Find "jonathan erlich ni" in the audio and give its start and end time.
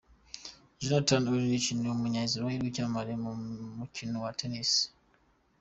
0.81-1.87